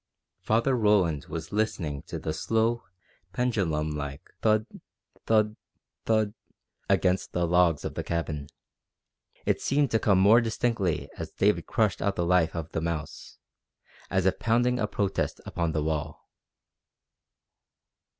[0.39, 2.85] Father Roland was listening to the slow,
[3.33, 4.65] pendulum like thud,
[5.27, 5.55] thud,
[6.07, 6.33] thud,
[6.89, 8.47] against the logs of the cabin.
[9.45, 13.37] It seemed to come more distinctly as David crushed out the life of the mouse,
[14.09, 16.27] as if pounding a protest upon the wall.